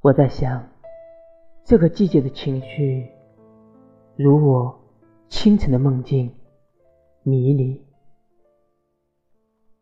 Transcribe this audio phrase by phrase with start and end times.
[0.00, 0.64] 我在想，
[1.64, 3.10] 这个季节的情绪，
[4.14, 4.80] 如我
[5.28, 6.32] 清晨的梦境，
[7.24, 7.84] 迷离，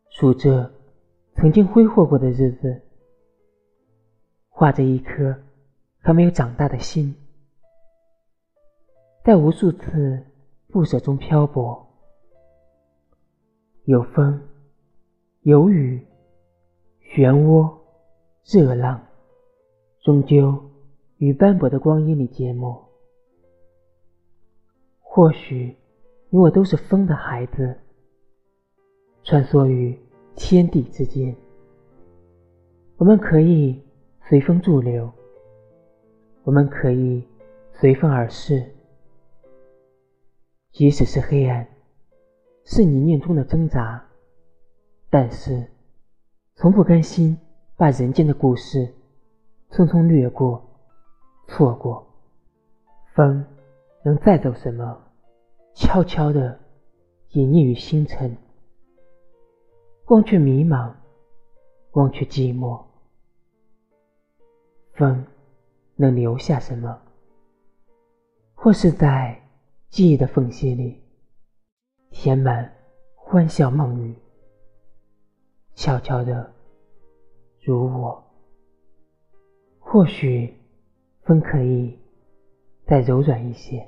[0.09, 0.71] 数着
[1.35, 2.81] 曾经挥霍过的日子，
[4.49, 5.37] 画着一颗
[5.99, 7.13] 还没有长大的心，
[9.23, 10.25] 在无数次
[10.69, 11.87] 不舍中漂泊，
[13.83, 14.41] 有风，
[15.41, 16.03] 有雨，
[17.03, 17.71] 漩涡，
[18.45, 18.99] 热浪。
[20.07, 20.57] 终究
[21.17, 22.81] 与斑驳的光阴里缄默。
[25.01, 25.75] 或许
[26.29, 27.77] 你我都是风的孩子，
[29.21, 29.99] 穿梭于
[30.33, 31.35] 天地之间。
[32.95, 33.83] 我们可以
[34.29, 35.11] 随风驻留，
[36.43, 37.21] 我们可以
[37.73, 38.65] 随风而逝。
[40.71, 41.67] 即使是黑暗，
[42.63, 44.01] 是泥泞中的挣扎，
[45.09, 45.69] 但是
[46.55, 47.37] 从不甘心
[47.75, 48.93] 把人间的故事。
[49.69, 50.63] 匆匆掠过，
[51.47, 52.05] 错过。
[53.13, 53.45] 风
[54.03, 55.03] 能载走什么？
[55.73, 56.59] 悄悄地
[57.31, 58.35] 隐匿于星辰。
[60.05, 60.93] 光却迷茫，
[61.91, 62.81] 光却寂寞。
[64.93, 65.25] 风
[65.95, 67.01] 能留下什么？
[68.55, 69.39] 或是在
[69.89, 71.03] 记忆的缝隙里
[72.09, 72.73] 填满
[73.15, 74.15] 欢笑梦语，
[75.75, 76.53] 悄悄的，
[77.61, 78.26] 如我。
[79.97, 80.53] 或许，
[81.23, 81.97] 风可以
[82.85, 83.87] 再柔软一些。